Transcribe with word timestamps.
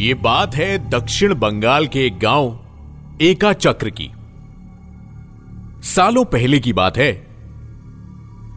ये 0.00 0.14
बात 0.14 0.54
है 0.54 0.90
दक्षिण 0.90 1.34
बंगाल 1.34 1.86
के 1.86 2.06
एक 2.06 2.18
गाँव, 2.18 2.60
एका 3.22 3.52
चक्र 3.52 3.90
की। 3.90 4.10
सालों 5.88 6.24
पहले 6.24 6.60
की 6.60 6.72
बात 6.72 6.96
है। 6.96 7.26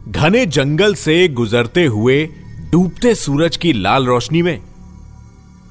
घने 0.08 0.46
जंगल 0.46 0.94
से 0.94 1.28
गुजरते 1.28 1.84
हुए 1.84 2.26
डूबते 2.72 3.14
सूरज 3.14 3.56
की 3.56 3.72
लाल 3.72 4.06
रोशनी 4.06 4.42
में 4.42 4.62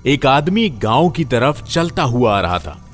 एक 0.05 0.25
आदमी 0.25 0.69
गाँव 0.69 1.09
की 1.09 1.25
तरफ़ 1.25 1.63
चलता 1.63 2.03
हुआ 2.03 2.37
आ 2.37 2.41
रहा 2.41 2.59
था। 2.59 2.85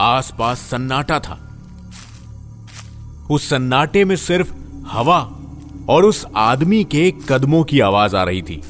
आसपास 0.00 0.58
सन्नाटा 0.58 1.20
था। 1.20 1.56
उस 3.30 3.48
सन्नाटे 3.48 4.04
में 4.04 4.16
सिर्फ़ 4.16 4.54
हवा 4.86 5.32
और 5.88 6.04
उस 6.04 6.24
आदमी 6.36 6.82
के 6.84 7.10
कदमों 7.28 7.62
की 7.64 7.80
आवाज़ 7.80 8.16
आ 8.16 8.22
रही 8.24 8.42
थी। 8.42 8.60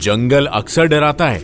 जंगल 0.00 0.46
अक्सर 0.46 0.86
डराता 0.86 1.28
है, 1.28 1.42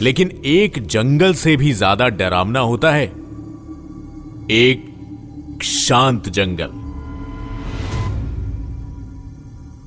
लेकिन 0.00 0.30
एक 0.46 0.78
जंगल 0.86 1.34
से 1.34 1.56
भी 1.56 1.72
ज़्यादा 1.72 2.08
डरावना 2.10 2.60
होता 2.62 2.90
है। 2.90 3.06
एक 4.52 5.62
शांत 5.64 6.28
जंगल। 6.30 6.70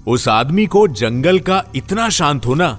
उस 0.07 0.27
आदमी 0.27 0.65
को 0.65 0.87
जंगल 0.87 1.39
का 1.39 1.63
इतना 1.75 2.09
शांत 2.09 2.45
होना 2.45 2.69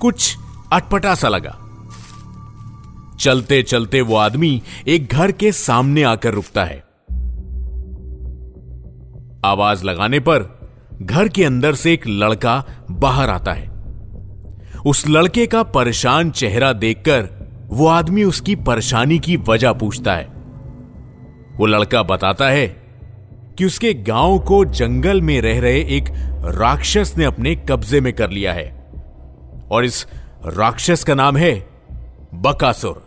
कुछ 0.00 0.36
अटपटा 0.72 1.14
सा 1.14 1.28
लगा। 1.28 1.56
चलते 3.24 3.62
चलते 3.62 4.00
वो 4.00 4.16
आदमी 4.16 4.62
एक 4.88 5.08
घर 5.12 5.32
के 5.32 5.52
सामने 5.52 6.02
आकर 6.02 6.34
रुकता 6.34 6.64
है। 6.64 6.84
आवाज़ 9.44 9.84
लगाने 9.84 10.20
पर 10.20 10.68
घर 11.02 11.28
के 11.28 11.44
अंदर 11.44 11.74
से 11.74 11.92
एक 11.92 12.08
लड़का 12.08 12.64
बाहर 12.90 13.30
आता 13.30 13.52
है। 13.52 13.70
उस 14.86 15.08
लड़के 15.08 15.46
का 15.46 15.62
परेशान 15.62 16.30
चेहरा 16.30 16.72
देखकर 16.72 17.28
वो 17.70 17.86
आदमी 17.86 18.24
उसकी 18.24 18.56
परेशानी 18.56 19.18
की 19.18 19.36
वजह 19.36 19.72
पूछता 19.72 20.14
है। 20.14 20.24
वो 21.56 21.66
लड़का 21.66 22.02
बताता 22.02 22.48
है 22.48 22.66
कि 23.58 23.64
उसके 23.64 23.94
गाँव 23.94 24.38
को 24.38 24.64
जंगल 24.64 25.20
में 25.20 25.40
रह 25.40 25.60
रहे 25.60 25.80
एक 25.80 26.04
राक्षस 26.44 27.14
ने 27.18 27.24
अपने 27.24 27.54
कब्जे 27.56 28.00
में 28.00 28.12
कर 28.12 28.30
लिया 28.30 28.52
है 28.52 28.92
और 29.70 29.84
इस 29.84 30.06
राक्षस 30.46 31.04
का 31.04 31.14
नाम 31.14 31.36
है 31.36 31.68
बकासुर। 32.34 33.03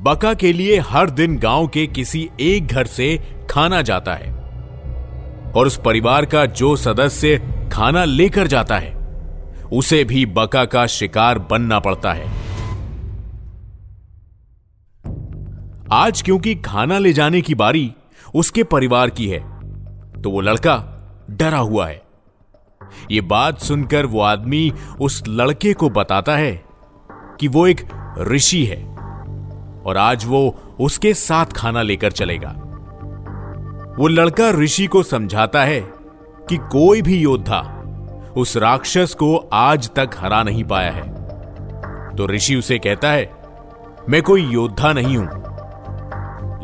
बका 0.00 0.32
के 0.34 0.52
लिए 0.52 0.78
हर 0.80 1.10
दिन 1.10 1.36
गाँव 1.38 1.66
के 1.66 1.86
किसी 1.86 2.28
एक 2.40 2.66
घर 2.66 2.86
से 2.86 3.16
खाना 3.50 3.80
जाता 3.82 4.14
है 4.14 4.32
और 5.52 5.66
उस 5.66 5.80
परिवार 5.84 6.24
का 6.24 6.44
जो 6.46 6.74
सदस्य 6.76 7.38
खाना 7.72 8.04
लेकर 8.04 8.46
जाता 8.46 8.78
है, 8.78 8.92
उसे 9.72 10.02
भी 10.04 10.24
बका 10.26 10.64
का 10.64 10.86
शिकार 10.86 11.38
बनना 11.50 11.80
पड़ता 11.80 12.12
है। 12.12 12.28
आज 15.92 16.22
क्योंकि 16.22 16.54
खाना 16.54 16.98
ले 16.98 17.12
जाने 17.12 17.40
की 17.40 17.54
बारी 17.54 17.92
उसके 18.34 18.64
परिवार 18.64 19.10
की 19.10 19.28
है 19.28 19.40
तो 20.22 20.30
वो 20.30 20.40
लड़का 20.40 20.76
डरा 21.30 21.58
हुआ 21.58 21.88
है। 21.88 22.02
ये 23.10 23.20
बात 23.20 23.58
सुनकर 23.58 24.06
वो 24.06 24.20
आदमी 24.20 24.72
उस 25.00 25.22
लड़के 25.28 25.72
को 25.72 25.90
बताता 25.90 26.36
है 26.36 26.52
कि 27.40 27.48
वो 27.48 27.66
एक 27.66 27.86
ऋषि 28.28 28.64
है। 28.64 28.99
और 29.86 29.96
आज 29.96 30.24
वो 30.26 30.58
उसके 30.80 31.14
साथ 31.14 31.46
खाना 31.46 31.82
लेकर 31.82 32.12
चलेगा। 32.12 32.54
वो 33.98 34.08
लड़का 34.08 34.50
ऋषि 34.50 34.86
को 34.86 35.02
समझाता 35.02 35.64
है 35.64 35.80
कि 36.48 36.56
कोई 36.56 37.02
भी 37.02 37.18
योद्धा 37.18 37.76
उस 38.36 38.56
राक्षस 38.56 39.14
को 39.14 39.36
आज 39.52 39.90
तक 39.90 40.10
हरा 40.18 40.42
नहीं 40.42 40.64
पाया 40.64 40.90
है। 40.90 41.08
तो 42.16 42.26
ऋषि 42.26 42.54
उसे 42.56 42.78
कहता 42.78 43.10
है, 43.10 43.30
मैं 44.08 44.22
कोई 44.22 44.42
योद्धा 44.42 44.92
नहीं 44.92 45.16
हूँ। 45.16 45.28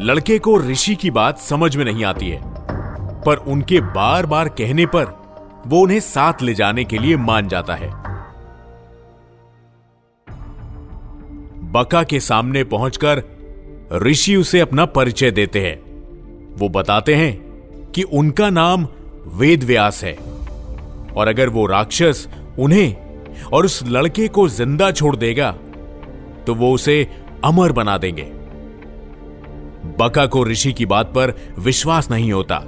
लड़के 0.00 0.38
को 0.38 0.58
ऋषि 0.60 0.94
की 0.94 1.10
बात 1.10 1.38
समझ 1.38 1.76
में 1.76 1.84
नहीं 1.84 2.04
आती 2.04 2.28
है, 2.28 2.40
पर 3.22 3.36
उनके 3.36 3.80
बार 3.80 4.26
बार 4.26 4.48
कहने 4.48 4.86
पर 4.86 5.04
वो 5.66 5.80
उन्हें 5.80 6.00
साथ 6.00 6.42
ले 6.42 6.54
जाने 6.54 6.84
के 6.84 6.98
लिए 6.98 7.16
मान 7.16 7.48
जाता 7.48 7.74
है। 7.74 8.05
बका 11.72 12.02
के 12.02 12.20
सामने 12.20 12.64
पहुंचकर 12.64 13.22
ऋषि 14.02 14.36
उसे 14.36 14.60
अपना 14.60 14.84
परिचय 14.84 15.30
देते 15.30 15.60
हैं। 15.60 15.76
वो 16.56 16.68
बताते 16.68 17.14
हैं 17.14 17.32
कि 17.94 18.02
उनका 18.02 18.50
नाम 18.50 18.86
वेद 19.34 19.64
व्यास 19.64 20.02
है। 20.04 20.12
और 21.16 21.28
अगर 21.28 21.48
वो 21.48 21.66
राक्षस 21.66 22.26
उन्हें 22.58 22.96
और 23.52 23.64
उस 23.64 23.82
लड़के 23.86 24.28
को 24.28 24.48
ज़िंदा 24.48 24.90
छोड़ 24.90 25.14
देगा 25.16 25.50
तो 26.46 26.54
वो 26.54 26.72
उसे 26.74 27.06
अमर 27.44 27.72
बना 27.72 27.96
देंगे। 27.98 28.30
बका 29.98 30.26
को 30.26 30.44
ऋषि 30.44 30.72
की 30.72 30.86
बात 30.86 31.06
पर 31.06 31.34
विश्वास 31.58 32.10
नहीं 32.10 32.32
होता। 32.32 32.58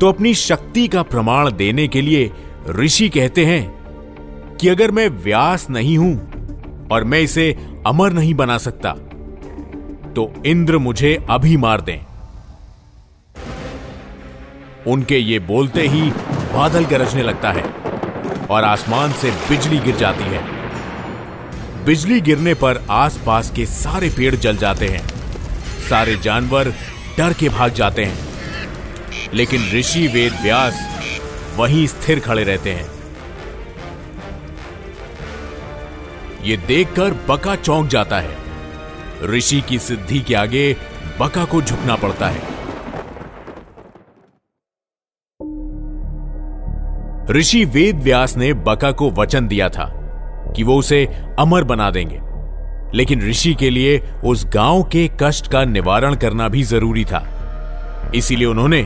तो 0.00 0.08
अपनी 0.08 0.34
शक्ति 0.34 0.86
का 0.88 1.02
प्रमाण 1.02 1.50
देने 1.50 1.88
के 1.88 2.00
लिए 2.00 2.30
ऋषि 2.70 3.08
कहते 3.08 3.44
हैं 3.44 4.56
कि 4.56 4.68
अगर 4.68 4.90
मैं 4.90 5.08
व्यास 5.08 5.66
नहीं 5.70 5.96
हूँ 5.98 6.31
और 6.92 7.04
मैं 7.04 7.20
इसे 7.20 7.56
अमर 7.86 8.12
नहीं 8.12 8.34
बना 8.34 8.58
सकता। 8.58 8.90
तो 10.16 10.42
इंद्र 10.46 10.78
मुझे 10.78 11.26
अभी 11.30 11.56
मार 11.56 11.80
दें। 11.80 11.98
उनके 14.86 15.18
ये 15.18 15.38
बोलते 15.38 15.82
ही 15.82 16.02
बादल 16.54 16.84
गरजने 16.84 17.22
लगता 17.22 17.50
है 17.50 17.62
और 18.50 18.64
आसमान 18.64 19.12
से 19.12 19.30
बिजली 19.30 19.78
गिर 19.78 19.96
जाती 19.96 20.24
है। 20.24 20.44
बिजली 21.84 22.20
गिरने 22.20 22.54
पर 22.54 22.84
आसपास 22.90 23.52
के 23.56 23.66
सारे 23.66 24.10
पेड़ 24.10 24.34
जल 24.36 24.56
जाते 24.56 24.88
हैं। 24.88 25.08
सारे 25.90 26.16
जानवर 26.16 26.74
डर 27.18 27.32
के 27.32 27.48
भाग 27.48 27.72
जाते 27.72 28.04
हैं। 28.04 28.18
लेकिन 29.34 29.72
ऋषि 29.72 30.06
वेद 30.06 30.32
व्यास 30.42 30.74
वहीं 31.56 31.86
स्थिर 31.86 32.20
खड़े 32.20 32.44
रहते 32.44 32.72
हैं। 32.72 32.91
ये 36.44 36.56
देखकर 36.56 37.14
बका 37.28 37.56
चौंक 37.56 37.86
जाता 37.86 38.20
है। 38.20 38.36
ऋषि 39.24 39.60
की 39.60 39.78
सिद्धि 39.78 40.20
के 40.20 40.34
आगे 40.34 40.76
बका 41.20 41.44
को 41.44 41.62
झुकना 41.62 41.96
पड़ता 41.96 42.28
है। 42.28 42.52
ऋषि 47.30 47.64
वेद 47.64 48.02
व्यास 48.02 48.36
ने 48.36 48.52
बका 48.52 48.92
को 48.92 49.10
वचन 49.10 49.48
दिया 49.48 49.68
था 49.68 49.84
कि 50.56 50.62
वो 50.62 50.76
उसे 50.78 51.06
अमर 51.38 51.64
बना 51.64 51.90
देंगे। 51.90 52.20
लेकिन 52.96 53.28
ऋषि 53.28 53.54
के 53.54 53.70
लिए 53.70 54.12
उस 54.24 54.46
गाँव 54.46 54.82
के 54.82 55.10
कष्ट 55.22 55.52
का 55.52 55.64
निवारण 55.64 56.14
करना 56.14 56.48
भी 56.48 56.62
ज़रूरी 56.62 57.04
था। 57.04 57.28
इसीलिए 58.14 58.46
उन्होंने 58.46 58.82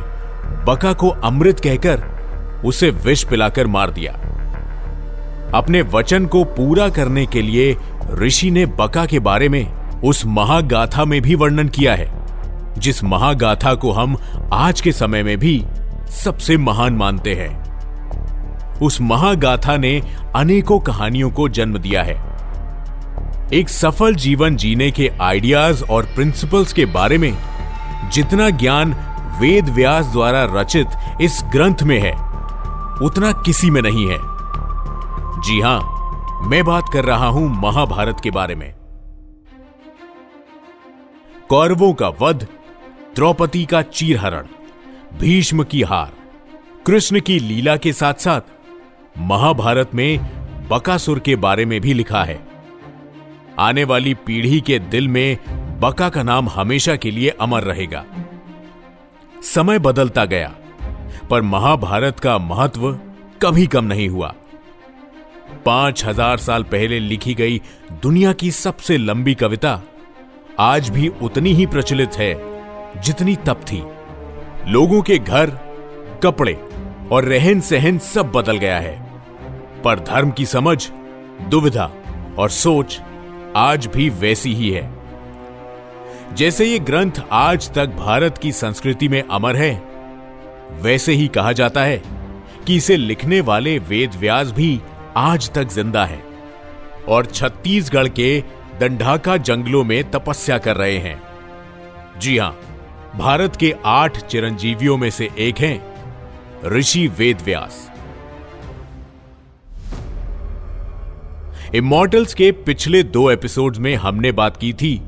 बका 0.67 0.93
को 0.93 1.09
अमृत 1.09 1.61
कहकर 1.61 2.17
उसे 2.65 2.91
विष 2.91 3.25
पिलाकर 3.25 3.67
मार 3.67 3.91
दिया। 3.91 4.36
अपने 5.55 5.83
वचन 5.83 6.27
को 6.27 6.45
पूरा 6.45 6.89
करने 6.89 7.27
के 7.27 7.43
लिए 7.43 7.77
ऋषि 8.13 8.51
ने 8.51 8.67
बका 8.67 9.07
के 9.07 9.19
बारे 9.19 9.49
में 9.49 9.91
उस 10.05 10.27
महागाथा 10.27 11.05
में 11.05 11.23
भी 11.23 11.35
वर्णन 11.35 11.69
किया 11.69 11.95
है, 11.95 12.27
जिस 12.79 13.05
महागाथा 13.05 13.75
को 13.75 13.93
हम 13.93 14.17
आज 14.53 14.81
के 14.81 14.93
समय 14.93 15.23
में 15.23 15.39
भी 15.39 15.65
सबसे 16.25 16.57
महान 16.57 16.93
मानते 16.93 17.35
हैं। 17.35 17.67
उस 18.79 19.01
महागाथा 19.01 19.77
ने 19.77 20.03
अनेकों 20.37 20.81
कहानियों 20.81 21.31
को 21.31 21.49
जन्म 21.49 21.79
दिया 21.79 22.03
है। 22.03 22.37
एक 23.53 23.69
सफल 23.69 24.15
जीवन 24.15 24.57
जीने 24.57 24.91
के 24.91 25.11
आइडियाज़ 25.21 25.85
और 25.85 26.03
प्रिंसिपल्स 26.05 26.73
के 26.73 26.85
बारे 26.85 27.19
में 27.19 27.37
जितना 28.13 28.51
ज्ञान 28.51 28.97
वेद 29.41 29.69
व्यास 29.69 30.07
द्वारा 30.07 30.45
रचित 30.61 30.87
इस 31.21 31.45
ग्रंथ 31.53 31.83
में 31.83 32.01
है, 32.01 32.13
उतना 33.07 33.33
किसी 33.33 33.71
में 33.71 33.83
नहीं 33.83 34.09
है। 34.09 34.36
जी 35.47 35.61
हाँ, 35.61 35.81
मैं 36.43 36.65
बात 36.65 36.89
कर 36.93 37.05
रहा 37.05 37.27
हूँ 37.27 37.49
महाभारत 37.63 38.21
के 38.23 38.31
बारे 38.31 38.55
में। 38.55 38.73
कौरवों 41.49 41.93
का 41.95 42.09
वध, 42.21 42.47
द्रौपदी 43.17 43.65
का 43.65 43.83
चीरहरण, 43.83 44.47
भीष्म 45.19 45.65
की 45.65 45.83
हार, 45.83 46.13
कृष्ण 46.87 47.21
की 47.21 47.39
लीला 47.39 47.77
के 47.77 47.93
साथ 47.93 48.15
साथ 48.15 48.41
महाभारत 49.19 49.95
में 49.95 50.19
बकासुर 50.69 51.19
के 51.19 51.37
बारे 51.37 51.65
में 51.65 51.81
भी 51.81 51.93
लिखा 51.95 52.23
है। 52.25 52.39
आने 53.59 53.85
वाली 53.85 54.15
पीढ़ी 54.15 54.61
के 54.61 54.79
दिल 54.79 55.09
में 55.09 55.39
बका 55.81 56.09
का 56.09 56.23
नाम 56.23 56.49
हमेशा 56.49 56.97
के 56.97 57.11
लिए 57.11 57.29
अमर 57.41 57.63
रहेगा। 57.63 58.05
समय 59.43 59.79
बदलता 59.79 60.25
गया, 60.25 60.53
पर 61.31 61.43
महाभारत 61.43 62.21
का 62.21 62.39
महत्व 62.39 62.93
कभी 63.43 63.67
कम 63.67 63.85
नहीं 63.85 64.09
हुआ। 64.09 64.35
पाँच 65.67 66.05
हज़ार 66.05 66.39
साल 66.39 66.63
पहले 66.63 66.99
लिखी 67.01 67.35
गई 67.35 67.61
दुनिया 68.03 68.33
की 68.33 68.51
सबसे 68.51 68.97
लंबी 68.99 69.35
कविता 69.35 69.81
आज 70.59 70.89
भी 70.91 71.09
उतनी 71.23 71.53
ही 71.53 71.67
प्रचलित 71.67 72.17
है, 72.17 72.35
जितनी 73.03 73.37
तप 73.37 73.61
थी। 73.63 73.83
लोगों 74.73 75.01
के 75.03 75.19
घर, 75.19 75.51
कपड़े 76.23 76.55
और 77.13 77.25
रहन 77.25 77.61
सहन 77.61 77.99
सब 77.99 78.31
बदल 78.33 78.57
गया 78.57 78.79
है। 78.79 78.95
पर 79.83 80.01
धर्म 80.01 80.31
की 80.31 80.47
समझ, 80.47 80.89
दुविधा 81.51 81.91
और 82.39 82.51
सोच 82.51 83.01
आज 83.57 83.87
भी 83.87 84.09
वैसी 84.11 84.55
ही 84.55 84.71
है। 84.71 84.91
जैसे 86.35 86.65
ये 86.65 86.79
ग्रंथ 86.79 87.23
आज 87.33 87.71
तक 87.75 87.95
भारत 87.97 88.39
की 88.39 88.53
संस्कृति 88.53 89.09
में 89.09 89.23
अमर 89.23 89.57
है, 89.57 89.73
वैसे 90.83 91.13
ही 91.13 91.29
कहा 91.29 91.53
जाता 91.53 91.85
है 91.85 92.03
कि 92.67 92.77
इसे 92.77 92.97
लिखने 92.97 93.41
वाले 93.41 93.79
वेद 93.79 94.15
व्यास 94.15 94.51
भी 94.51 94.81
आज 95.17 95.49
तक 95.51 95.69
ज़िंदा 95.69 96.05
है 96.05 96.19
और 97.09 97.27
छत्तीसगढ़ 97.27 98.09
के 98.09 98.29
दंडाका 98.81 99.37
जंगलों 99.37 99.83
में 99.85 100.11
तपस्या 100.11 100.59
कर 100.59 100.77
रहे 100.77 100.99
हैं। 100.99 101.21
जी 102.21 102.37
हाँ, 102.39 102.51
भारत 103.17 103.57
के 103.57 103.73
आठ 103.87 104.19
चिरंजीवियों 104.21 104.97
में 104.97 105.09
से 105.11 105.29
एक 105.39 105.59
हैं, 105.59 105.81
ऋषि 106.67 107.07
वेद 107.09 107.41
व्यास 107.43 107.91
इमोर्टल्स 111.75 112.35
के 112.35 112.51
पिछले 112.67 113.03
दो 113.03 113.31
एपिसोड्स 113.31 113.79
में 113.79 113.95
हमने 113.97 114.33
बात 114.33 114.57
की 114.57 114.73
थी 114.73 115.01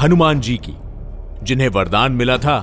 हनुमान 0.00 0.40
जी 0.40 0.56
की, 0.56 0.76
जिन्हें 1.42 1.68
वरदान 1.68 2.12
मिला 2.12 2.38
था 2.38 2.58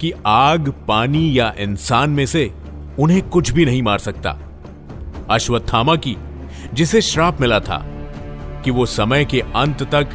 कि 0.00 0.12
आग, 0.26 0.68
पानी 0.88 1.38
या 1.38 1.52
इंसान 1.58 2.10
में 2.10 2.26
से 2.26 2.50
उन्हें 2.98 3.28
कुछ 3.28 3.50
भी 3.50 3.64
नहीं 3.64 3.82
मार 3.82 3.98
सकता। 3.98 4.38
अश्वत्थामा 5.30 5.94
की 5.96 6.16
जिसे 6.74 7.00
श्राप 7.00 7.40
मिला 7.40 7.60
था 7.60 7.78
कि 8.64 8.70
वो 8.70 8.86
समय 8.86 9.24
के 9.24 9.40
अंत 9.40 9.82
तक 9.82 10.08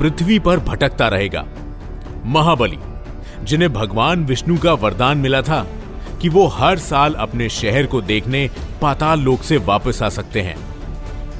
पृथ्वी 0.00 0.38
पर 0.38 0.58
भटकता 0.58 1.08
रहेगा। 1.08 1.46
महाबली, 2.24 2.78
जिन्हें 3.44 3.72
भगवान 3.72 4.24
विष्णु 4.24 4.58
का 4.58 4.72
वरदान 4.72 5.18
मिला 5.18 5.42
था 5.42 5.66
कि 6.22 6.28
वो 6.28 6.46
हर 6.46 6.78
साल 6.78 7.14
अपने 7.14 7.48
शहर 7.48 7.86
को 7.86 8.02
देखने 8.02 8.50
पाताल 8.82 9.20
लोक 9.20 9.42
से 9.42 9.56
वापस 9.56 10.02
आ 10.02 10.08
सकते 10.08 10.40
हैं। 10.40 10.56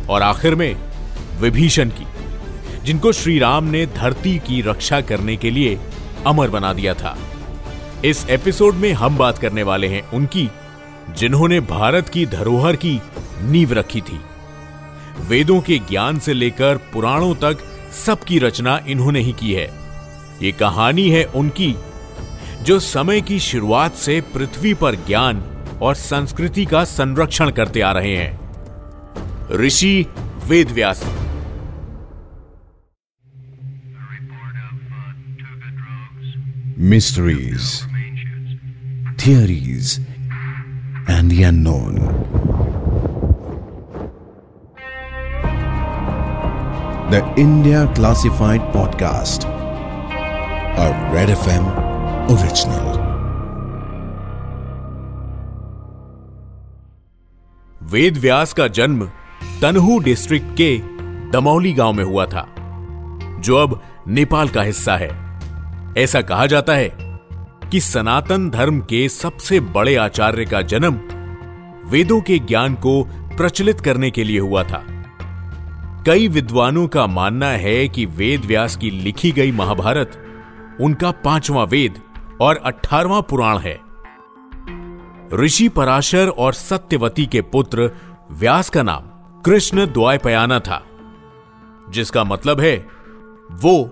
और 0.06 0.22
आखिर 0.22 0.54
में 0.54 0.76
विभीषण 1.40 1.88
की, 1.88 2.06
जिनको 2.84 3.12
श्री 3.12 3.38
राम 3.38 3.64
ने 3.64 3.86
धरती 3.86 4.38
की 4.38 4.62
रक्षा 4.62 5.00
करने 5.00 5.36
के 5.36 5.50
लिए 5.50 5.80
अमर 6.26 6.50
बना 6.50 6.72
दिया 6.72 6.94
था। 6.94 7.18
इस 8.04 8.26
एपिसोड 8.30 8.74
में 8.74 8.92
हम 8.92 9.16
बात 9.16 9.38
करने 9.38 9.62
वाले 9.62 9.86
हैं 9.86 10.10
उनकी, 10.10 10.50
जिन्होंने 11.18 11.60
भारत 11.60 12.08
की 12.08 12.26
धरोहर 12.26 12.76
की 12.76 13.00
नींव 13.42 13.72
रखी 13.72 14.00
थी। 14.00 14.20
वेदों 15.18 15.60
के 15.60 15.78
ज्ञान 15.78 16.18
से 16.18 16.34
लेकर 16.34 16.76
पुराणों 16.76 17.34
तक 17.34 17.58
सबकी 18.06 18.38
रचना 18.38 18.80
इन्होंने 18.88 19.20
ही 19.20 19.32
की 19.32 19.52
है। 19.52 19.70
ये 20.42 20.52
कहानी 20.52 21.10
है 21.10 21.24
उनकी 21.24 21.74
जो 22.62 22.80
समय 22.80 23.20
की 23.20 23.40
शुरुआत 23.40 23.94
से 23.94 24.20
पृथ्वी 24.20 24.74
पर 24.74 24.94
ज्ञान 24.94 25.44
और 25.82 25.94
संस्कृति 25.94 26.64
का 26.64 26.84
संरक्षण 26.84 27.50
करते 27.50 27.80
आ 27.80 27.92
रहे 27.92 28.16
हैं। 28.16 28.40
Rishi 29.56 30.06
Vedvyas. 30.46 31.04
Mysteries, 36.80 37.64
theories, 39.16 40.00
and 41.10 41.30
the 41.30 41.42
unknown. 41.42 42.10
The 47.10 47.18
India 47.18 47.78
Classified 47.94 48.60
Podcast, 48.72 49.44
a 50.78 50.84
Red 51.14 51.30
FM 51.36 51.64
original. 52.34 52.98
Ved 57.82 58.16
Vyas 58.16 58.52
का 58.52 58.68
जन्म 58.68 59.10
तनहू 59.62 59.98
डिस्ट्रिक्ट 59.98 60.46
के 60.52 60.78
दमौली 61.30 61.72
गाँव 61.72 61.92
में 61.92 62.04
हुआ 62.04 62.26
था 62.26 62.48
जो 63.38 63.56
अब 63.56 63.82
नेपाल 64.08 64.48
का 64.48 64.62
हिस्सा 64.62 64.96
है। 64.96 65.40
ऐसा 65.98 66.20
कहा 66.20 66.46
जाता 66.46 66.72
है 66.72 66.88
कि 67.70 67.80
सनातन 67.80 68.50
धर्म 68.50 68.80
के 68.80 69.08
सबसे 69.08 69.60
बड़े 69.60 69.96
आचार्य 69.96 70.44
का 70.44 70.62
जन्म 70.62 71.00
वेदों 71.90 72.20
के 72.20 72.38
ज्ञान 72.38 72.74
को 72.74 73.04
प्रचलित 73.36 73.80
करने 73.80 74.10
के 74.10 74.24
लिए 74.24 74.40
हुआ 74.40 74.62
था। 74.62 74.84
कई 76.06 76.28
विद्वानों 76.28 76.86
का 76.88 77.06
मानना 77.06 77.46
है 77.46 77.88
कि 77.88 78.04
वेद 78.06 78.44
व्यास 78.44 78.76
की 78.76 78.90
लिखी 78.90 79.32
गई 79.32 79.52
महाभारत, 79.52 80.12
उनका 80.80 81.10
पांचवां 81.10 81.66
वेद 81.66 82.00
और 82.40 82.56
अठारवां 82.56 83.22
पुराण 83.22 83.58
है। 83.58 83.78
ऋषि 85.34 85.68
पराशर 85.68 86.28
और 86.28 86.52
सत्यवती 86.52 87.26
के 87.26 87.40
पुत्र 87.42 87.90
व्यास 88.30 88.70
का 88.70 88.82
नाम 88.82 89.02
कृष्ण 89.42 89.86
द्वायपयाना 89.86 90.60
था, 90.60 90.82
जिसका 91.90 92.24
मतलब 92.24 92.60
है 92.60 92.76
वो 93.52 93.90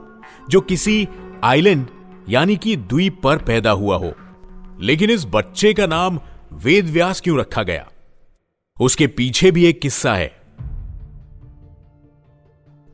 जो 0.50 0.61
किसी 0.61 1.08
आइलैंड 1.44 1.87
यानी 2.28 2.56
कि 2.56 2.76
द्वीप 2.76 3.20
पर 3.22 3.37
पैदा 3.37 3.70
हुआ 3.70 3.96
हो, 3.96 4.12
लेकिन 4.81 5.11
इस 5.11 5.26
बच्चे 5.26 5.75
का 5.75 5.87
नाम 5.87 6.20
वेद 6.52 6.90
व्यास 6.90 7.20
क्यों 7.20 7.38
रखा 7.38 7.62
गया? 7.62 7.87
उसके 8.76 9.06
पीछे 9.06 9.50
भी 9.50 9.66
एक 9.66 9.81
किस्सा 9.81 10.14
है। 10.14 10.38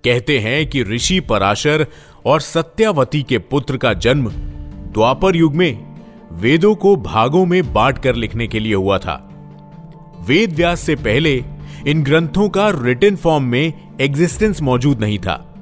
कहते 0.04 0.38
हैं 0.38 0.66
कि 0.66 0.82
ऋषि 0.82 1.20
पराशर 1.20 1.86
और 2.26 2.40
सत्यावती 2.40 3.22
के 3.22 3.38
पुत्र 3.38 3.76
का 3.76 3.92
जन्म 3.92 4.30
द्वापर 4.92 5.36
युग 5.36 5.54
में 5.54 5.94
वेदों 6.32 6.74
को 6.74 6.96
भागों 6.96 7.46
में 7.46 7.72
बांटकर 7.72 8.14
लिखने 8.14 8.46
के 8.46 8.60
लिए 8.60 8.74
हुआ 8.74 8.98
था। 8.98 9.30
वेद 10.28 10.52
व्यास 10.52 10.80
से 10.80 10.94
पहले 10.94 11.44
इन 11.86 12.02
ग्रंथों 12.02 12.48
का 12.48 12.68
रिटर्न 12.68 13.16
फॉर्म 13.16 13.44
में 13.44 13.72
एग्जिस्टेंस 14.00 14.62
मौजूद 14.62 15.00
नहीं 15.00 15.18
था। 15.18 15.54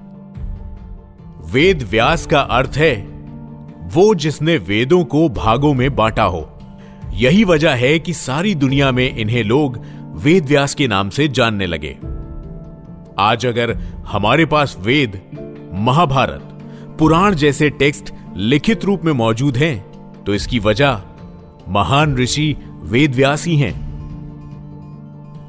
वेद 1.53 1.83
व्यास 1.83 2.27
का 2.27 2.41
अर्थ 2.41 2.73
है, 2.77 2.95
वो 3.83 4.15
जिसने 4.15 4.57
वेदों 4.57 5.05
को 5.05 5.29
भागों 5.29 5.75
में 5.75 5.97
बांटा 5.97 6.25
हो। 6.25 6.59
यही 7.13 7.45
वजह 7.45 7.71
है 7.71 7.99
कि 7.99 8.13
सारी 8.13 8.55
दुनिया 8.55 8.93
में 8.93 9.17
इन्हें 9.17 9.45
लोग 9.45 9.81
वेद 10.03 10.47
व्यास 10.47 10.75
के 10.75 10.89
नाम 10.89 11.11
से 11.11 11.29
जानने 11.29 11.67
लगे। 11.67 12.12
आज 13.19 13.47
अगर 13.47 13.75
हमारे 14.09 14.47
पास 14.47 14.77
वेद, 14.81 15.21
महाभारत, 15.75 16.49
पुराण 16.99 17.35
जैसे 17.35 17.71
टेक्स्ट 17.71 18.13
लिखित 18.37 18.85
रूप 18.85 19.05
में 19.05 19.13
मौजूद 19.13 19.57
हैं 19.57 19.79
तो 20.27 20.35
इसकी 20.35 20.59
वजह 20.59 21.01
महान 21.69 22.17
ऋषि 22.17 22.57
वेद 22.83 23.15
व्यास 23.15 23.47
ही। 23.47 23.57
हैं 23.57 23.81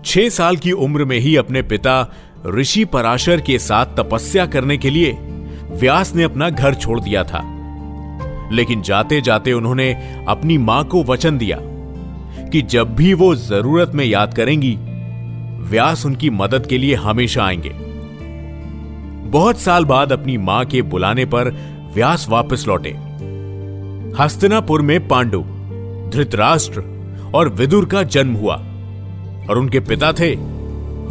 छह 0.05 0.29
साल 0.29 0.58
की 0.58 0.72
उम्र 0.72 1.05
में 1.05 1.20
ही 1.20 1.36
अपने 1.36 1.62
पिता 1.62 2.13
ऋषि 2.48 2.86
पराशर 2.86 3.41
के 3.41 3.60
साथ 3.60 3.86
तपस्या 3.86 4.46
करने 4.46 4.77
के 4.77 4.89
लिए 4.89 5.12
व्यास 5.72 6.15
ने 6.15 6.24
अपना 6.24 6.50
घर 6.50 6.74
छोड़ 6.74 7.00
दिया 7.00 7.24
था। 7.24 7.41
लेकिन 8.51 8.82
जाते 8.82 9.22
जाते 9.22 9.53
उन्होंने 9.53 9.93
अपनी 10.27 10.58
माँ 10.58 10.84
को 10.84 11.03
वचन 11.03 11.38
दिया 11.38 11.58
कि 12.50 12.62
जब 12.62 12.96
भी 12.96 13.13
वो 13.13 13.36
ज़रूरत 13.36 13.91
में 13.96 14.05
याद 14.05 14.34
करेंगी 14.34 14.77
व्यास 15.74 16.06
उनकी 16.06 16.30
मदद 16.30 16.65
के 16.68 16.77
लिए 16.77 16.96
हमेशा 16.96 17.44
आएँगे। 17.44 17.70
बहुत 19.30 19.60
साल 19.60 19.86
बाद 19.86 20.12
अपनी 20.12 20.38
माँ 20.38 20.65
के 20.65 20.82
बुलाने 20.82 21.25
पर 21.25 21.50
व्यास 21.94 22.30
वापस 22.30 22.65
लौटे। 22.68 22.89
हस्तिनापुर 24.22 24.82
में 24.82 25.08
पांडु, 25.08 25.42
धृतराष्ट्र 26.10 26.84
और 27.36 27.50
विदुर 27.50 27.86
का 27.86 28.03
जन्म 28.03 28.34
हुआ 28.34 28.56
और 29.50 29.58
उनके 29.58 29.80
पिता 29.80 30.13
थे 30.13 30.36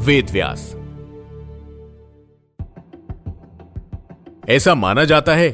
वेद 0.04 0.30
व्यास। 0.30 0.76
ऐसा 4.48 4.74
माना 4.74 5.04
जाता 5.04 5.34
है 5.34 5.50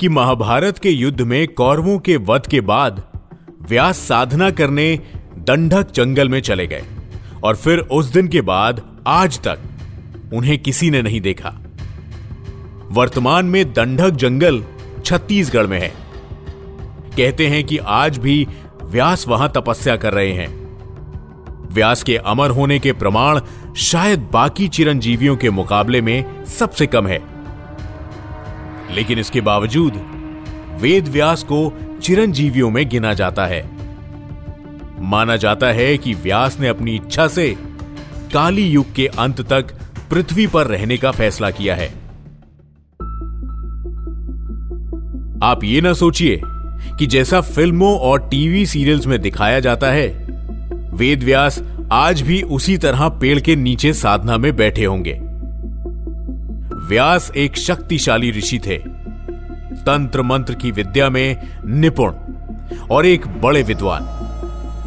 कि 0.00 0.08
महाभारत 0.08 0.78
के 0.78 0.90
युद्ध 0.90 1.20
में 1.20 1.48
कौरवों 1.48 1.98
के 1.98 2.16
वध 2.16 2.46
के 2.46 2.60
बाद 2.60 3.02
व्यास 3.62 3.98
साधना 3.98 4.50
करने 4.50 4.96
दंडक 5.38 5.90
जंगल 5.90 6.28
में 6.28 6.40
चले 6.40 6.66
गए। 6.66 6.82
और 7.44 7.56
फिर 7.56 7.78
उस 7.78 8.06
दिन 8.06 8.28
के 8.28 8.40
बाद 8.40 8.82
आज 9.06 9.40
तक 9.40 9.58
उन्हें 10.32 10.58
किसी 10.58 10.90
ने 10.90 11.02
नहीं 11.02 11.20
देखा। 11.20 11.54
वर्तमान 12.90 13.46
में 13.46 13.72
दंडक 13.72 14.10
जंगल 14.10 14.64
छत्तीसगढ़ 15.04 15.66
में 15.66 15.80
है। 15.80 15.94
कहते 17.16 17.46
हैं 17.46 17.64
कि 17.64 17.78
आज 17.78 18.18
भी 18.18 18.48
व्यास 18.84 19.28
वहाँ 19.28 19.52
तपस्या 19.56 19.96
कर 19.96 20.12
रहे 20.12 20.32
हैं। 20.32 20.60
व्यास 21.72 22.02
के 22.02 22.16
अमर 22.16 22.50
होने 22.50 22.78
के 22.78 22.92
प्रमाण 22.92 23.40
शायद 23.76 24.28
बाकी 24.32 24.68
चिरंजीवियों 24.68 25.36
के 25.36 25.50
मुकाबले 25.50 26.00
में 26.00 26.44
सबसे 26.44 26.86
कम 26.86 27.06
है। 27.06 27.22
लेकिन 28.90 29.18
इसके 29.18 29.40
बावजूद 29.40 29.92
वेद 30.80 31.08
व्यास 31.08 31.42
को 31.42 31.78
चिरंजीवियों 32.02 32.70
में 32.70 32.88
गिना 32.88 33.14
जाता 33.14 33.46
है। 33.46 33.79
माना 35.00 35.36
जाता 35.36 35.66
है 35.66 35.98
कि 35.98 36.14
व्यास 36.14 36.60
ने 36.60 36.68
अपनी 36.68 36.94
इच्छा 36.94 37.28
से 37.28 37.56
काली 38.32 38.62
युग 38.62 38.94
के 38.94 39.06
अंत 39.06 39.40
तक 39.40 39.66
पृथ्वी 40.10 40.46
पर 40.46 40.66
रहने 40.66 40.96
का 40.96 41.10
फैसला 41.10 41.50
किया 41.50 41.74
है। 41.74 41.88
आप 45.42 45.60
ये 45.64 45.80
ना 45.80 45.92
सोचिए 45.92 46.40
कि 46.98 47.06
जैसा 47.06 47.40
फ़िल्मों 47.40 47.98
और 47.98 48.28
टीवी 48.28 48.66
सीरियल्स 48.66 49.06
में 49.06 49.20
दिखाया 49.20 49.60
जाता 49.60 49.86
है, 49.86 50.08
वेद 50.92 51.22
व्यास 51.22 51.62
आज 51.92 52.22
भी 52.22 52.42
उसी 52.42 52.78
तरह 52.78 53.08
पेड़ 53.08 53.40
के 53.40 53.56
नीचे 53.56 53.92
साधना 53.92 54.36
में 54.36 54.56
बैठे 54.56 54.84
होंगे। 54.84 55.12
व्यास 56.88 57.32
एक 57.36 57.56
शक्तिशाली 57.56 58.30
ऋषि 58.30 58.58
थे। 58.58 58.78
तंत्र 59.76 60.22
मंत्र 60.22 60.54
की 60.54 60.70
विद्या 60.70 61.10
में 61.10 61.48
निपुण 61.66 62.12
और 62.90 63.06
एक 63.06 63.26
बड़े 63.26 63.62
विद्वान। 63.62 64.19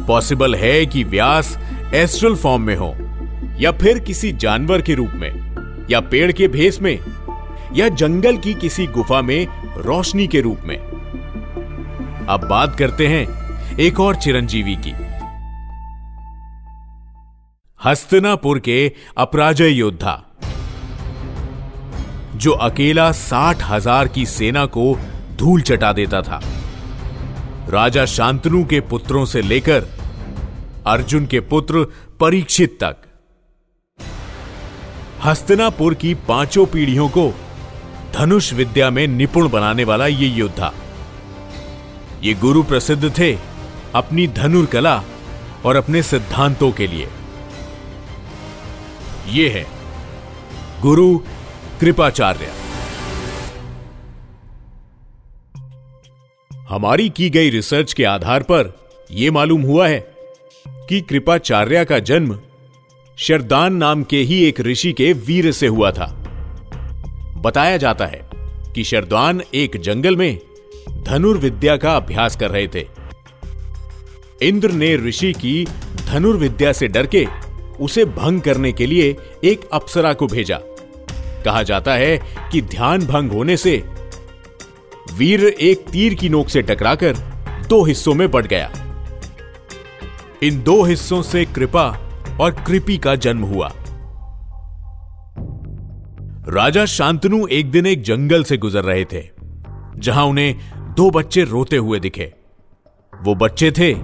पॉसिबल 0.06 0.54
है 0.54 0.84
कि 0.86 1.04
व्यास 1.04 1.56
एस्ट्रल 1.94 2.34
फॉर्म 2.34 2.62
में 2.62 2.76
हो, 2.76 2.94
या 3.60 3.72
फिर 3.72 3.98
किसी 3.98 4.32
जानवर 4.32 4.82
के 4.82 4.94
रूप 4.94 5.12
में, 5.14 5.86
या 5.90 6.00
पेड़ 6.00 6.30
के 6.32 6.48
भेस 6.48 6.80
में, 6.82 6.98
या 7.74 7.88
जंगल 7.88 8.36
की 8.36 8.54
किसी 8.54 8.86
गुफा 8.86 9.22
में 9.22 9.46
रोशनी 9.76 10.26
के 10.26 10.40
रूप 10.40 10.60
में। 10.64 10.76
अब 12.26 12.46
बात 12.50 12.76
करते 12.78 13.06
हैं 13.06 13.76
एक 13.78 14.00
और 14.00 14.16
चिरंजीवी 14.16 14.76
की। 14.76 14.92
हस्तिनापुर 17.80 18.58
के 18.58 18.92
अपराजय 19.16 19.68
योद्धा, 19.68 20.22
जो 22.36 22.52
अकेला 22.52 23.10
साठ 23.12 23.62
हज़ार 23.62 24.08
की 24.08 24.26
सेना 24.26 24.64
को 24.66 24.94
धूल 25.36 25.60
चटा 25.60 25.92
देता 25.92 26.22
था। 26.22 26.40
राजा 27.68 28.04
शांतनु 28.06 28.64
के 28.64 28.80
पुत्रों 28.80 29.24
से 29.24 29.42
लेकर 29.42 29.86
अर्जुन 30.86 31.26
के 31.26 31.40
पुत्र 31.40 31.84
परीक्षित 32.20 32.78
तक। 32.84 32.96
हस्तिनापुर 35.24 35.94
की 35.94 36.14
पाँचों 36.14 36.66
पीढ़ियों 36.66 37.08
को 37.08 37.34
धनुष 38.14 38.52
विद्या 38.52 38.90
में 38.90 39.06
निपुण 39.06 39.48
बनाने 39.48 39.84
वाला 39.84 40.06
ये 40.06 40.28
योद्धा। 40.28 40.72
ये 42.22 42.34
गुरु 42.34 42.62
प्रसिद्ध 42.62 43.18
थे 43.18 43.38
अपनी 43.94 44.26
धनुर 44.26 44.66
कला 44.66 45.02
और 45.64 45.76
अपने 45.76 46.02
सिद्धांतों 46.02 46.72
के 46.72 46.86
लिए। 46.86 47.08
ये 49.28 49.48
है 49.48 49.66
गुरु 50.82 51.18
कृपाचार्य। 51.80 52.52
हमारी 56.68 57.08
की 57.08 57.30
गई 57.30 57.50
रिसर्च 57.50 57.92
के 57.92 58.04
आधार 58.04 58.42
पर 58.42 58.90
यह 59.10 59.32
मालूम 59.32 59.62
हुआ 59.62 59.88
है 59.88 60.13
कि 60.68 61.00
कृपाचार्य 61.00 61.84
का 61.84 61.98
जन्म 61.98 62.38
शरदान 63.16 63.74
नाम 63.74 64.02
के 64.02 64.16
ही 64.16 64.44
एक 64.44 64.60
ऋषि 64.60 64.92
के 64.92 65.12
वीर 65.12 65.52
से 65.52 65.66
हुआ 65.66 65.90
था। 65.90 66.06
बताया 67.36 67.76
जाता 67.76 68.06
है 68.06 68.30
कि 68.74 68.84
शरदान 68.84 69.42
एक 69.54 69.76
जंगल 69.76 70.16
में 70.16 70.38
धनुर्विद्या 70.90 71.76
का 71.76 71.96
अभ्यास 71.96 72.36
कर 72.36 72.50
रहे 72.50 72.68
थे। 72.68 72.86
इंद्र 74.42 74.70
ने 74.70 74.96
ऋषि 74.96 75.32
की 75.32 75.66
धनुर्विद्या 76.06 76.72
से 76.72 76.88
डर 76.88 77.06
के 77.06 77.26
उसे 77.80 78.04
भंग 78.04 78.40
करने 78.40 78.72
के 78.72 78.86
लिए 78.86 79.16
एक 79.44 79.60
अप्सरा 79.72 80.12
को 80.12 80.26
भेजा। 80.26 80.60
कहा 81.44 81.62
जाता 81.62 81.94
है 81.94 82.18
कि 82.52 82.62
ध्यान 82.62 83.06
भंग 83.06 83.32
होने 83.32 83.56
से 83.56 83.84
वीर 85.14 85.44
एक 85.44 85.78
तीर 85.78 86.14
की 86.14 86.28
नोक 86.28 86.48
से 86.48 86.62
टकराकर 86.62 87.12
दो 87.68 87.84
हिस्सों 87.84 88.14
में 88.14 88.30
बढ़ 88.30 88.46
गया। 88.46 88.83
इन 90.42 90.62
दो 90.62 90.82
हिस्सों 90.82 91.22
से 91.22 91.44
कृपा 91.44 91.86
और 92.40 92.50
कृपी 92.66 92.98
का 92.98 93.14
जन्म 93.14 93.42
हुआ। 93.42 93.70
राजा 96.48 96.84
शांतनु 96.84 97.46
एक 97.46 97.70
दिन 97.70 97.86
एक 97.86 98.02
जंगल 98.02 98.44
से 98.44 98.56
गुजर 98.56 98.84
रहे 98.84 99.04
थे, 99.04 99.22
जहाँ 99.96 100.24
उन्हें 100.24 100.94
दो 100.96 101.10
बच्चे 101.10 101.44
रोते 101.44 101.76
हुए 101.76 102.00
दिखे। 102.00 102.32
वो 103.12 103.34
बच्चे 103.34 103.70
थे 103.70 103.94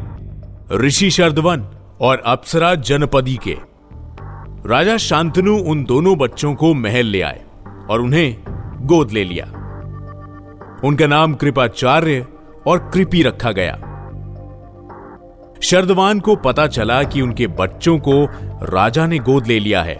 ऋषि 0.76 1.10
शर्दवन 1.10 1.66
और 2.00 2.22
अप्सरा 2.26 2.74
जनपदी 2.74 3.38
के। 3.48 3.56
राजा 4.68 4.96
शांतनु 4.96 5.56
उन 5.56 5.84
दोनों 5.84 6.16
बच्चों 6.18 6.54
को 6.54 6.72
महल 6.74 7.06
ले 7.06 7.20
आए 7.22 7.44
और 7.90 8.00
उन्हें 8.00 8.36
गोद 8.86 9.10
ले 9.10 9.24
लिया। 9.24 9.44
उनका 10.84 11.06
नाम 11.06 11.34
कृपाचार्य 11.34 12.26
और 12.66 12.90
कृपी 12.94 13.22
रखा 13.22 13.52
गया। 13.52 13.89
शर्दवान 15.62 16.20
को 16.20 16.36
पता 16.36 16.66
चला 16.66 17.02
कि 17.02 17.20
उनके 17.20 17.46
बच्चों 17.46 17.98
को 17.98 18.24
राजा 18.62 19.06
ने 19.06 19.18
गोद 19.18 19.46
ले 19.46 19.60
लिया 19.60 19.82
है। 19.82 19.94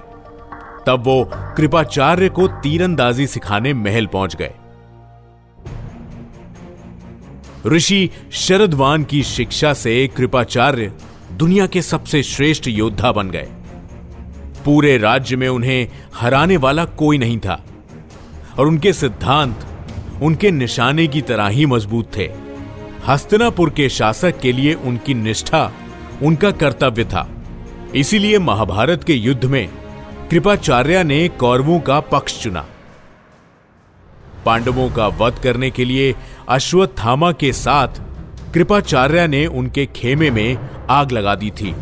तब 0.87 1.02
वो 1.07 1.31
कृपाचार्य 1.35 2.29
को 2.29 2.49
तीरंदाजी 2.49 3.26
सिखाने 3.26 3.75
महल 3.75 4.07
पहुँच 4.07 4.37
गए। 4.37 4.55
ऋषि 7.67 8.11
शरदवान 8.33 9.05
की 9.05 9.23
शिक्षा 9.23 9.73
से 9.73 10.09
कृपाचार्य 10.17 10.93
दुनिया 11.33 11.67
के 11.67 11.83
सबसे 11.83 12.23
श्रेष्ठ 12.23 12.69
योद्धा 12.69 13.12
बन 13.12 13.31
गए। 13.31 13.49
पूरे 14.64 14.99
राज्य 14.99 15.37
में 15.37 15.49
उन्हें 15.49 15.88
हराने 16.14 16.57
वाला 16.57 16.85
कोई 16.85 17.19
नहीं 17.19 17.38
था। 17.38 17.64
और 18.59 18.67
उनके 18.67 18.93
सिद्धांत, 18.93 19.67
उनके 20.23 20.50
निशाने 20.50 21.07
की 21.07 21.23
तरह 21.23 21.47
ही 21.47 21.67
मज़बूत 21.67 22.17
थे। 22.17 22.50
हस्तिनापुर 23.07 23.71
के 23.71 23.88
शासक 23.88 24.38
के 24.40 24.52
लिए 24.52 24.75
उनकी 24.75 25.14
निष्ठा, 25.14 25.73
उनका 26.23 26.50
कर्तव्य 26.50 27.04
था। 27.04 27.28
इसीलिए 27.95 28.38
महाभारत 28.38 29.04
के 29.04 29.14
युद्ध 29.14 29.45
में 29.45 29.69
कृपाचार्य 30.30 31.02
ने 31.04 31.28
कौरवों 31.28 31.78
का 31.80 32.00
पक्ष 32.00 32.42
चुना। 32.42 32.66
पांडवों 34.47 34.88
का 34.90 35.07
वध 35.07 35.38
करने 35.38 35.71
के 35.71 35.85
लिए 35.85 36.14
अश्वत्थामा 36.49 37.33
के 37.33 37.52
साथ 37.52 38.00
कृपाचार्य 38.54 39.26
ने 39.26 39.47
उनके 39.47 39.87
खेमे 39.87 40.30
में 40.30 40.59
आग 40.90 41.12
लगा 41.12 41.35
दी 41.35 41.50
थी। 41.50 41.75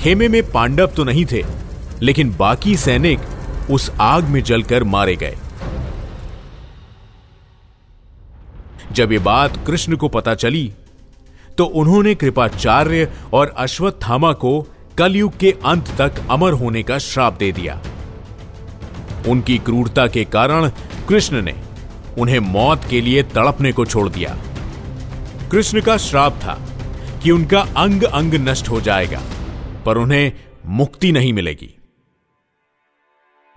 खेमे 0.00 0.28
में 0.28 0.42
पांडव 0.50 0.86
तो 0.86 1.04
नहीं 1.04 1.26
थे, 1.32 1.44
लेकिन 2.02 2.34
बाकी 2.38 2.76
सैनिक 2.76 3.20
उस 3.70 3.90
आग 4.00 4.24
में 4.24 4.42
जलकर 4.42 4.84
मारे 4.84 5.16
गए। 5.16 5.36
जब 8.92 9.12
ये 9.12 9.18
बात 9.18 9.56
कृष्ण 9.66 9.96
को 9.96 10.08
पता 10.08 10.34
चली 10.34 10.72
तो 11.58 11.64
उन्होंने 11.64 12.14
कृपाचार्य 12.14 13.12
और 13.32 13.54
अश्वत्थामा 13.58 14.32
को 14.32 14.60
कलयुग 14.98 15.36
के 15.38 15.50
अंत 15.64 15.88
तक 15.98 16.20
अमर 16.30 16.52
होने 16.52 16.82
का 16.82 16.98
श्राप 16.98 17.32
दे 17.32 17.50
दिया। 17.52 17.80
उनकी 19.28 19.58
क्रूरता 19.58 20.06
के 20.06 20.24
कारण 20.24 20.68
कृष्ण 21.08 21.42
ने 21.42 21.54
उन्हें 22.18 22.38
मौत 22.40 22.84
के 22.84 23.00
लिए 23.00 23.22
तड़पने 23.22 23.72
को 23.72 23.84
छोड़ 23.84 24.08
दिया। 24.08 24.36
कृष्ण 25.50 25.80
का 25.80 25.96
श्राप 25.96 26.36
था 26.36 26.58
कि 27.22 27.30
उनका 27.30 27.60
अंग 27.76 28.02
अंग 28.02 28.34
नष्ट 28.48 28.68
हो 28.68 28.80
जाएगा, 28.80 29.20
पर 29.86 29.98
उन्हें 29.98 30.32
मुक्ति 30.66 31.12
नहीं 31.12 31.32
मिलेगी। 31.32 31.74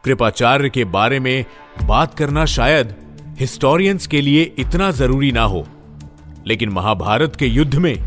कृपाचार्य 0.04 0.70
के 0.70 0.86
बारे 0.86 1.20
में 1.20 1.46
बात 1.84 2.14
करना 2.14 2.46
शायद 2.46 2.96
हिस्टोरियंस 3.42 4.08
के 4.08 4.22
लिए 4.22 4.56
इतना 4.60 4.92
ज़रूरी 4.92 5.32
ना 5.32 5.44
हो। 5.44 5.68
लेकिन 6.48 6.70
महाभारत 6.70 7.36
के 7.36 7.46
युद्ध 7.46 7.76
में 7.76 8.04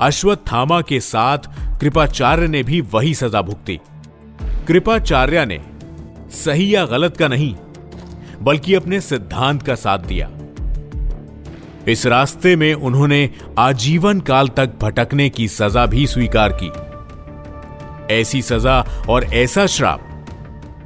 अश्वत्थामा 0.00 0.80
के 0.80 1.00
साथ 1.00 1.38
कृपाचार्य 1.80 2.46
ने 2.46 2.62
भी 2.62 2.80
वही 2.80 3.14
सजा 3.14 3.42
भुगती। 3.42 3.80
कृपाचार्य 4.68 5.44
ने 5.46 5.60
सही 6.30 6.74
या 6.74 6.86
गलत 6.86 7.16
का 7.16 7.28
नहीं, 7.28 7.56
बल्कि 8.42 8.74
अपने 8.74 9.00
सिद्धांत 9.00 9.62
का 9.62 9.74
साथ 9.74 9.98
दिया। 9.98 10.30
इस 11.88 12.06
रास्ते 12.06 12.56
में 12.56 12.74
उन्होंने 12.74 13.30
आजीवन 13.58 14.20
काल 14.20 14.48
तक 14.48 14.74
भटकने 14.82 15.28
की 15.28 15.48
सजा 15.48 15.86
भी 15.86 16.06
स्वीकार 16.06 16.58
की। 16.62 16.70
ऐसी 18.14 18.42
सजा 18.42 19.06
और 19.08 19.24
ऐसा 19.24 19.66
श्राप 19.66 20.26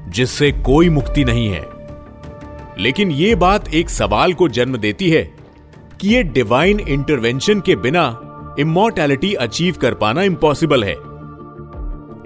जिससे 0.09 0.53
कोई 0.53 0.89
मुक्ति 0.89 1.25
नहीं 1.25 1.49
है। 1.49 1.78
लेकिन 2.81 3.11
यह 3.11 3.37
बात 3.37 3.69
एक 3.69 3.91
सवाल 3.91 4.35
को 4.35 4.49
जन्म 4.49 4.77
देती 4.77 5.11
है 5.11 5.35
कि 6.01 6.15
यह 6.15 6.23
डिवाइन 6.23 6.81
इंटरवेंशन 6.81 7.61
के 7.61 7.77
बिना 7.77 8.25
इमोर्टैलिटी 8.59 9.35
अचीव 9.35 9.75
कर 9.75 9.95
पाना 9.95 10.23
इंपॉसिबल 10.23 10.85
है। 10.85 10.95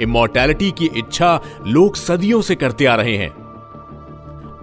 इमोर्टैलिटी 0.00 0.70
की 0.70 0.86
इच्छा 0.86 1.40
लोग 1.66 1.96
सदियों 1.96 2.42
से 2.42 2.54
करते 2.54 2.86
आ 2.86 2.94
रहे 2.94 3.16
हैं। 3.16 3.30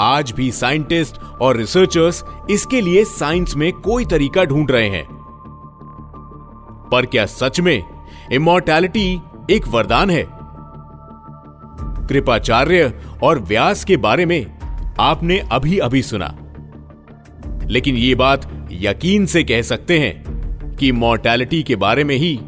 आज 0.02 0.32
भी 0.32 0.52
साइंटिस्ट 0.52 1.22
और 1.42 1.56
रिसर्चर्स 1.56 2.26
इसके 2.50 2.82
लिए 2.82 3.04
साइंस 3.06 3.56
में 3.56 3.74
कोई 3.74 4.06
तरीका 4.06 4.44
ढूंढ 4.44 4.72
रहे 4.72 4.90
हैं। 4.90 5.08
पर 6.92 7.06
क्या 7.06 7.26
सच 7.26 7.60
में 7.60 7.84
इमोर्टैलिटी 8.32 9.22
एक 9.50 9.68
वरदान 9.68 10.10
है? 10.10 10.30
कृपाचार्य 12.08 13.02
और 13.24 13.40
व्यास 13.40 13.84
के 13.84 13.98
बारे 13.98 14.26
में 14.26 14.59
आपने 15.00 15.38
अभी 15.52 15.78
अभी 15.80 16.02
सुना। 16.04 16.36
लेकिन 17.68 17.96
यह 17.96 18.16
बात 18.16 18.50
यकीन 18.72 19.26
से 19.26 19.44
कह 19.44 19.62
सकते 19.62 20.00
हैं 20.00 20.76
कि 20.76 20.92
मोर्टैलिटी 20.92 21.62
के 21.64 21.76
बारे 21.76 22.04
में 22.04 22.16
ही 22.16 22.40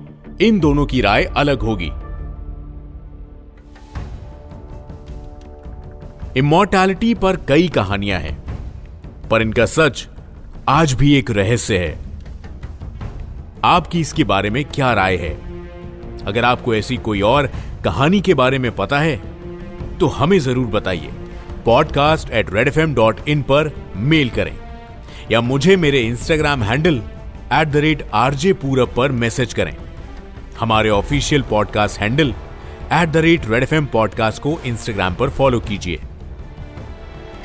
इन 0.42 0.60
दोनों 0.60 0.86
की 0.86 1.02
राय 1.02 1.24
अलग 1.38 1.62
होगी। 1.62 1.90
इमोर्टैलिटी 6.40 7.14
पर 7.14 7.36
कई 7.48 7.68
कहानियाँ 7.68 8.20
हैं, 8.20 8.38
पर 9.30 9.42
इनका 9.42 9.66
सच 9.68 10.08
आज 10.70 10.94
भी 10.94 11.14
एक 11.16 11.32
रहस्य 11.32 11.78
है। 11.78 11.98
आपकी 13.66 14.00
इसके 14.00 14.24
बारे 14.24 14.50
में 14.50 14.64
क्या 14.66 14.94
राय 14.94 15.16
है? 15.18 15.34
अगर 16.26 16.46
आपको 16.46 16.76
ऐसी 16.76 16.98
कोई 17.00 17.22
और 17.24 17.50
कहानी 17.84 18.22
के 18.22 18.34
बारे 18.34 18.60
में 18.60 18.72
पता 18.76 19.00
है 19.00 19.16
तो 20.00 20.08
हमें 20.10 20.40
ज़रूर 20.40 20.68
बताइए। 20.68 21.12
Podcast 21.66 22.30
at 22.30 22.54
red 22.54 22.68
F 22.68 22.80
M 22.80 22.96
dot 22.96 23.30
in 23.30 23.42
पर 23.42 23.92
मेल 23.96 24.30
करें। 24.30 24.58
या 25.32 25.42
मुझे 25.42 25.76
मेरे 25.76 26.00
Instagram 26.00 26.64
handle 26.64 27.02
at 27.54 27.68
the 27.68 27.78
rate 27.78 28.06
RJ 28.14 28.54
Purab 28.54 28.94
पर 28.98 29.12
मैसेज 29.12 29.54
करें। 29.54 29.76
हमारे 30.60 30.90
official 30.90 31.42
podcast 31.42 32.00
handle 32.00 32.34
at 32.94 33.10
the 33.10 33.18
rate 33.18 33.42
red 33.50 33.64
F 33.64 33.76
M 33.76 33.86
podcast 33.86 34.42
को 34.42 34.60
इंस्टाग्राम 34.66 35.16
पर 35.16 35.30
फॉलो 35.30 35.60
कीजिए। 35.60 36.02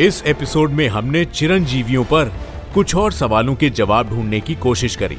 इस 0.00 0.23
एपिसोड 0.26 0.70
में 0.70 0.88
हमने 0.88 1.25
चिरंजीवियों 1.25 2.04
पर 2.04 2.32
कुछ 2.75 2.94
और 2.94 3.12
सवालों 3.12 3.54
के 3.54 3.70
जवाब 3.70 4.08
ढूँढने 4.08 4.40
की 4.40 4.54
कोशिश 4.54 4.96
करी। 4.96 5.18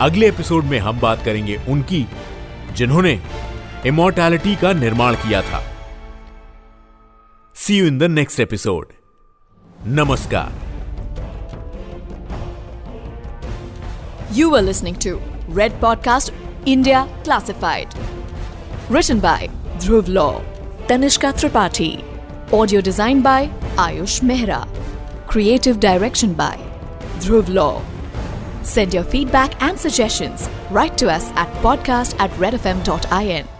अगले 0.00 0.28
एपिसोड 0.28 0.64
में 0.64 0.78
हम 0.78 1.00
बात 1.00 1.24
करेंगे 1.24 1.60
उनकी, 1.68 2.06
जिन्होंने 2.76 3.20
इमोर्टैलिटी 3.86 4.56
का 4.56 4.72
निर्माण 4.72 5.14
किया 5.14 5.42
था। 5.42 5.69
See 7.62 7.76
you 7.76 7.84
in 7.84 7.98
the 7.98 8.08
next 8.08 8.40
episode. 8.40 8.94
Namaskar. 9.86 10.50
You 14.32 14.48
were 14.50 14.62
listening 14.62 14.94
to 15.00 15.20
Red 15.46 15.72
Podcast 15.78 16.32
India 16.64 17.06
Classified. 17.22 17.92
Written 18.88 19.20
by 19.20 19.50
Dhruv 19.76 20.08
Law, 20.08 20.40
Tanishka 20.86 21.34
Tripathi. 21.34 22.02
Audio 22.50 22.80
designed 22.80 23.22
by 23.22 23.48
Ayush 23.76 24.22
Mehra. 24.22 24.66
Creative 25.26 25.78
direction 25.78 26.32
by 26.32 26.56
Dhruv 27.18 27.52
Law. 27.52 27.82
Send 28.62 28.94
your 28.94 29.04
feedback 29.04 29.62
and 29.62 29.78
suggestions. 29.78 30.48
Write 30.70 30.96
to 30.96 31.10
us 31.10 31.30
at 31.32 31.52
podcast 31.62 32.18
at 32.18 32.30
redfm.in. 32.44 33.59